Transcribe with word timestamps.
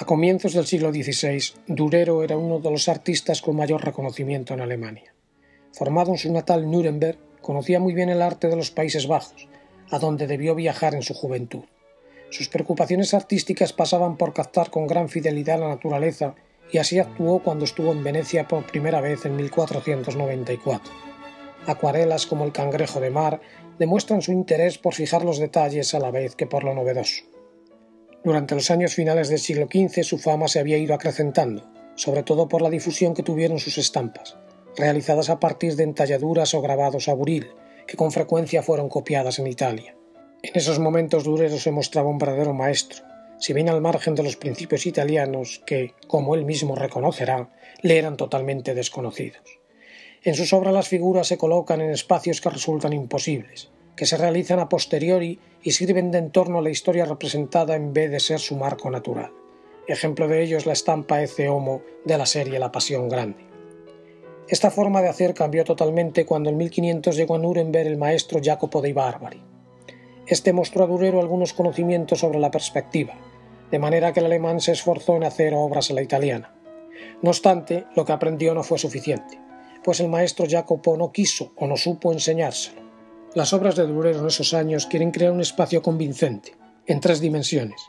A 0.00 0.06
comienzos 0.06 0.54
del 0.54 0.66
siglo 0.66 0.90
XVI, 0.92 1.60
Durero 1.66 2.22
era 2.22 2.38
uno 2.38 2.58
de 2.58 2.70
los 2.70 2.88
artistas 2.88 3.42
con 3.42 3.54
mayor 3.54 3.84
reconocimiento 3.84 4.54
en 4.54 4.62
Alemania. 4.62 5.14
Formado 5.74 6.10
en 6.12 6.16
su 6.16 6.32
natal 6.32 6.70
Nuremberg, 6.70 7.18
conocía 7.42 7.80
muy 7.80 7.92
bien 7.92 8.08
el 8.08 8.22
arte 8.22 8.48
de 8.48 8.56
los 8.56 8.70
Países 8.70 9.06
Bajos, 9.06 9.46
a 9.90 9.98
donde 9.98 10.26
debió 10.26 10.54
viajar 10.54 10.94
en 10.94 11.02
su 11.02 11.12
juventud. 11.12 11.64
Sus 12.30 12.48
preocupaciones 12.48 13.12
artísticas 13.12 13.74
pasaban 13.74 14.16
por 14.16 14.32
captar 14.32 14.70
con 14.70 14.86
gran 14.86 15.10
fidelidad 15.10 15.60
la 15.60 15.68
naturaleza 15.68 16.34
y 16.72 16.78
así 16.78 16.98
actuó 16.98 17.42
cuando 17.42 17.66
estuvo 17.66 17.92
en 17.92 18.02
Venecia 18.02 18.48
por 18.48 18.64
primera 18.64 19.02
vez 19.02 19.26
en 19.26 19.36
1494. 19.36 20.90
Acuarelas 21.66 22.24
como 22.24 22.46
el 22.46 22.52
cangrejo 22.52 23.00
de 23.00 23.10
mar 23.10 23.42
demuestran 23.78 24.22
su 24.22 24.32
interés 24.32 24.78
por 24.78 24.94
fijar 24.94 25.26
los 25.26 25.38
detalles 25.38 25.92
a 25.92 25.98
la 25.98 26.10
vez 26.10 26.36
que 26.36 26.46
por 26.46 26.64
lo 26.64 26.72
novedoso. 26.72 27.24
Durante 28.22 28.54
los 28.54 28.70
años 28.70 28.94
finales 28.94 29.30
del 29.30 29.38
siglo 29.38 29.66
XV 29.66 30.02
su 30.02 30.18
fama 30.18 30.46
se 30.46 30.60
había 30.60 30.76
ido 30.76 30.94
acrecentando, 30.94 31.70
sobre 31.94 32.22
todo 32.22 32.48
por 32.48 32.60
la 32.60 32.68
difusión 32.68 33.14
que 33.14 33.22
tuvieron 33.22 33.58
sus 33.58 33.78
estampas, 33.78 34.36
realizadas 34.76 35.30
a 35.30 35.40
partir 35.40 35.74
de 35.74 35.84
entalladuras 35.84 36.52
o 36.52 36.60
grabados 36.60 37.08
a 37.08 37.14
buril, 37.14 37.50
que 37.86 37.96
con 37.96 38.12
frecuencia 38.12 38.62
fueron 38.62 38.90
copiadas 38.90 39.38
en 39.38 39.46
Italia. 39.46 39.96
En 40.42 40.52
esos 40.54 40.78
momentos 40.78 41.24
Durero 41.24 41.58
se 41.58 41.70
mostraba 41.70 42.10
un 42.10 42.18
verdadero 42.18 42.52
maestro, 42.52 43.04
si 43.38 43.54
bien 43.54 43.70
al 43.70 43.80
margen 43.80 44.14
de 44.14 44.22
los 44.22 44.36
principios 44.36 44.84
italianos 44.84 45.62
que, 45.64 45.94
como 46.06 46.34
él 46.34 46.44
mismo 46.44 46.76
reconocerá, 46.76 47.48
le 47.80 47.98
eran 47.98 48.18
totalmente 48.18 48.74
desconocidos. 48.74 49.42
En 50.22 50.34
sus 50.34 50.52
obras 50.52 50.74
las 50.74 50.88
figuras 50.88 51.26
se 51.26 51.38
colocan 51.38 51.80
en 51.80 51.90
espacios 51.90 52.42
que 52.42 52.50
resultan 52.50 52.92
imposibles, 52.92 53.70
que 54.00 54.06
se 54.06 54.16
realizan 54.16 54.60
a 54.60 54.70
posteriori 54.70 55.38
y 55.62 55.72
sirven 55.72 56.10
de 56.10 56.16
entorno 56.16 56.60
a 56.60 56.62
la 56.62 56.70
historia 56.70 57.04
representada 57.04 57.76
en 57.76 57.92
vez 57.92 58.10
de 58.10 58.18
ser 58.18 58.38
su 58.40 58.56
marco 58.56 58.88
natural. 58.90 59.30
Ejemplo 59.86 60.26
de 60.26 60.42
ello 60.42 60.56
es 60.56 60.64
la 60.64 60.72
estampa 60.72 61.20
Ece 61.20 61.50
Homo 61.50 61.82
de 62.06 62.16
la 62.16 62.24
serie 62.24 62.58
La 62.58 62.72
Pasión 62.72 63.10
Grande. 63.10 63.44
Esta 64.48 64.70
forma 64.70 65.02
de 65.02 65.10
hacer 65.10 65.34
cambió 65.34 65.64
totalmente 65.64 66.24
cuando 66.24 66.48
en 66.48 66.56
1500 66.56 67.14
llegó 67.14 67.34
a 67.34 67.38
Nuremberg 67.40 67.88
el 67.88 67.98
maestro 67.98 68.40
Jacopo 68.42 68.80
dei 68.80 68.94
Barbari. 68.94 69.42
Este 70.26 70.54
mostró 70.54 70.84
a 70.84 70.86
Durero 70.86 71.20
algunos 71.20 71.52
conocimientos 71.52 72.20
sobre 72.20 72.40
la 72.40 72.50
perspectiva, 72.50 73.18
de 73.70 73.78
manera 73.78 74.14
que 74.14 74.20
el 74.20 74.26
alemán 74.32 74.62
se 74.62 74.72
esforzó 74.72 75.16
en 75.16 75.24
hacer 75.24 75.52
obras 75.52 75.90
a 75.90 75.92
la 75.92 76.00
italiana. 76.00 76.54
No 77.20 77.28
obstante, 77.28 77.84
lo 77.94 78.06
que 78.06 78.12
aprendió 78.12 78.54
no 78.54 78.62
fue 78.62 78.78
suficiente, 78.78 79.38
pues 79.84 80.00
el 80.00 80.08
maestro 80.08 80.46
Jacopo 80.48 80.96
no 80.96 81.12
quiso 81.12 81.52
o 81.56 81.66
no 81.66 81.76
supo 81.76 82.14
enseñárselo. 82.14 82.79
Las 83.34 83.52
obras 83.52 83.76
de 83.76 83.86
Durero 83.86 84.20
en 84.20 84.26
esos 84.26 84.54
años 84.54 84.86
quieren 84.86 85.12
crear 85.12 85.32
un 85.32 85.40
espacio 85.40 85.82
convincente, 85.82 86.56
en 86.86 87.00
tres 87.00 87.20
dimensiones, 87.20 87.80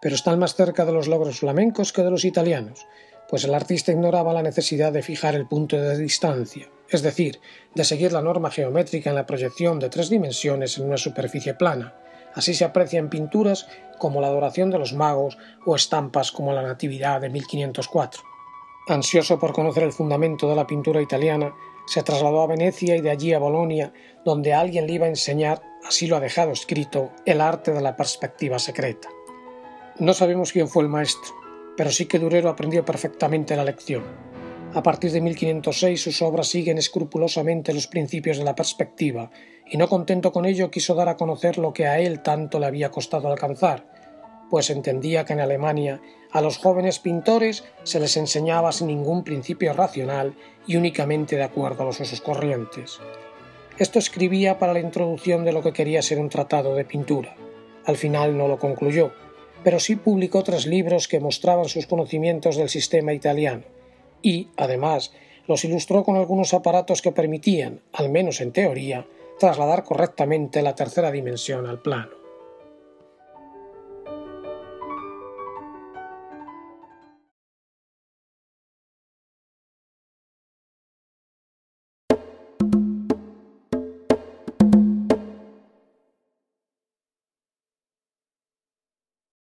pero 0.00 0.14
están 0.14 0.38
más 0.38 0.54
cerca 0.54 0.84
de 0.84 0.92
los 0.92 1.08
logros 1.08 1.40
flamencos 1.40 1.92
que 1.92 2.02
de 2.02 2.10
los 2.10 2.24
italianos, 2.24 2.86
pues 3.28 3.44
el 3.44 3.54
artista 3.54 3.90
ignoraba 3.90 4.32
la 4.32 4.42
necesidad 4.42 4.92
de 4.92 5.02
fijar 5.02 5.34
el 5.34 5.46
punto 5.46 5.76
de 5.76 5.98
distancia, 5.98 6.68
es 6.88 7.02
decir, 7.02 7.40
de 7.74 7.84
seguir 7.84 8.12
la 8.12 8.22
norma 8.22 8.50
geométrica 8.50 9.10
en 9.10 9.16
la 9.16 9.26
proyección 9.26 9.80
de 9.80 9.88
tres 9.88 10.10
dimensiones 10.10 10.78
en 10.78 10.86
una 10.86 10.96
superficie 10.96 11.54
plana, 11.54 11.94
Así 12.34 12.52
se 12.52 12.64
aprecia 12.64 12.98
en 12.98 13.08
pinturas 13.08 13.68
como 13.98 14.20
la 14.20 14.26
adoración 14.26 14.70
de 14.70 14.78
los 14.78 14.92
magos 14.92 15.38
o 15.64 15.76
estampas 15.76 16.32
como 16.32 16.52
la 16.52 16.62
Natividad 16.62 17.20
de 17.20 17.30
1504. 17.30 18.33
Ansioso 18.86 19.38
por 19.38 19.54
conocer 19.54 19.82
el 19.82 19.92
fundamento 19.92 20.46
de 20.46 20.56
la 20.56 20.66
pintura 20.66 21.00
italiana, 21.00 21.54
se 21.86 22.02
trasladó 22.02 22.42
a 22.42 22.46
Venecia 22.46 22.96
y 22.96 23.00
de 23.00 23.10
allí 23.10 23.32
a 23.32 23.38
Bolonia, 23.38 23.94
donde 24.26 24.52
alguien 24.52 24.86
le 24.86 24.92
iba 24.92 25.06
a 25.06 25.08
enseñar, 25.08 25.62
así 25.86 26.06
lo 26.06 26.16
ha 26.16 26.20
dejado 26.20 26.52
escrito, 26.52 27.10
el 27.24 27.40
arte 27.40 27.72
de 27.72 27.80
la 27.80 27.96
perspectiva 27.96 28.58
secreta. 28.58 29.08
No 29.98 30.12
sabemos 30.12 30.52
quién 30.52 30.68
fue 30.68 30.82
el 30.82 30.90
maestro, 30.90 31.32
pero 31.78 31.90
sí 31.90 32.04
que 32.04 32.18
Durero 32.18 32.50
aprendió 32.50 32.84
perfectamente 32.84 33.56
la 33.56 33.64
lección. 33.64 34.04
A 34.74 34.82
partir 34.82 35.12
de 35.12 35.20
1506 35.22 36.02
sus 36.02 36.20
obras 36.20 36.48
siguen 36.48 36.76
escrupulosamente 36.76 37.72
los 37.72 37.86
principios 37.86 38.36
de 38.36 38.44
la 38.44 38.54
perspectiva, 38.54 39.30
y 39.66 39.78
no 39.78 39.88
contento 39.88 40.30
con 40.30 40.44
ello 40.44 40.70
quiso 40.70 40.94
dar 40.94 41.08
a 41.08 41.16
conocer 41.16 41.56
lo 41.56 41.72
que 41.72 41.86
a 41.86 42.00
él 42.00 42.20
tanto 42.20 42.58
le 42.58 42.66
había 42.66 42.90
costado 42.90 43.28
alcanzar, 43.28 43.93
pues 44.50 44.70
entendía 44.70 45.24
que 45.24 45.32
en 45.32 45.40
Alemania 45.40 46.00
a 46.30 46.40
los 46.40 46.58
jóvenes 46.58 46.98
pintores 46.98 47.64
se 47.84 48.00
les 48.00 48.16
enseñaba 48.16 48.72
sin 48.72 48.88
ningún 48.88 49.22
principio 49.24 49.72
racional 49.72 50.34
y 50.66 50.76
únicamente 50.76 51.36
de 51.36 51.44
acuerdo 51.44 51.82
a 51.82 51.86
los 51.86 52.00
usos 52.00 52.20
corrientes. 52.20 52.98
Esto 53.78 53.98
escribía 53.98 54.58
para 54.58 54.72
la 54.72 54.80
introducción 54.80 55.44
de 55.44 55.52
lo 55.52 55.62
que 55.62 55.72
quería 55.72 56.02
ser 56.02 56.18
un 56.18 56.28
tratado 56.28 56.74
de 56.74 56.84
pintura. 56.84 57.36
Al 57.84 57.96
final 57.96 58.38
no 58.38 58.48
lo 58.48 58.58
concluyó, 58.58 59.12
pero 59.62 59.80
sí 59.80 59.96
publicó 59.96 60.42
tres 60.42 60.66
libros 60.66 61.08
que 61.08 61.20
mostraban 61.20 61.68
sus 61.68 61.86
conocimientos 61.86 62.56
del 62.56 62.68
sistema 62.68 63.12
italiano 63.12 63.64
y, 64.22 64.48
además, 64.56 65.12
los 65.46 65.64
ilustró 65.64 66.04
con 66.04 66.16
algunos 66.16 66.54
aparatos 66.54 67.02
que 67.02 67.12
permitían, 67.12 67.80
al 67.92 68.10
menos 68.10 68.40
en 68.40 68.52
teoría, 68.52 69.06
trasladar 69.38 69.84
correctamente 69.84 70.62
la 70.62 70.74
tercera 70.74 71.10
dimensión 71.10 71.66
al 71.66 71.80
plano. 71.80 72.23